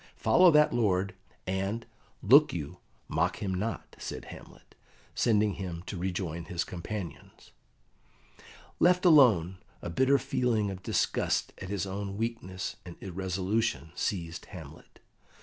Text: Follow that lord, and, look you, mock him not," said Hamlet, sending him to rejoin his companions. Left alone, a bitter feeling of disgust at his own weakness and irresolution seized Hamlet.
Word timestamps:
Follow 0.15 0.49
that 0.49 0.73
lord, 0.73 1.13
and, 1.45 1.85
look 2.23 2.51
you, 2.53 2.79
mock 3.07 3.35
him 3.37 3.53
not," 3.53 3.95
said 3.99 4.25
Hamlet, 4.25 4.73
sending 5.13 5.53
him 5.53 5.83
to 5.85 5.95
rejoin 5.95 6.45
his 6.45 6.63
companions. 6.63 7.51
Left 8.79 9.05
alone, 9.05 9.59
a 9.79 9.91
bitter 9.91 10.17
feeling 10.17 10.71
of 10.71 10.81
disgust 10.81 11.53
at 11.59 11.69
his 11.69 11.85
own 11.85 12.17
weakness 12.17 12.77
and 12.83 12.95
irresolution 12.99 13.91
seized 13.93 14.47
Hamlet. 14.47 15.01